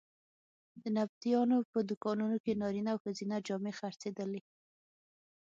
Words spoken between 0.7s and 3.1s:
د نبطیانو په دوکانونو کې نارینه او